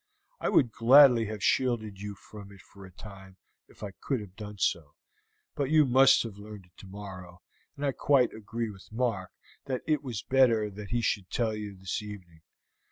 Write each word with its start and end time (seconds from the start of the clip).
I 0.39 0.49
would 0.49 0.71
gladly 0.71 1.25
have 1.27 1.43
shielded 1.43 2.01
you 2.01 2.15
from 2.15 2.51
it 2.51 2.61
for 2.61 2.85
a 2.87 2.91
time 2.91 3.37
if 3.67 3.83
I 3.83 3.91
could 4.01 4.19
have 4.19 4.35
done 4.35 4.57
so, 4.57 4.95
but 5.53 5.69
you 5.69 5.85
must 5.85 6.23
have 6.23 6.39
learned 6.39 6.65
it 6.65 6.71
tomorrow, 6.75 7.43
and 7.75 7.85
I 7.85 7.91
quite 7.91 8.33
agree 8.33 8.71
with 8.71 8.91
Mark 8.91 9.29
that 9.65 9.83
is 9.85 9.99
was 9.99 10.23
better 10.23 10.71
that 10.71 10.89
he 10.89 11.01
should 11.01 11.29
tell 11.29 11.55
you 11.55 11.75
this 11.77 12.01
evening. 12.01 12.41